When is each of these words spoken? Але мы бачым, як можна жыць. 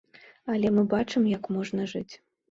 Але 0.53 0.69
мы 0.77 0.83
бачым, 0.93 1.27
як 1.33 1.45
можна 1.57 1.85
жыць. 1.91 2.13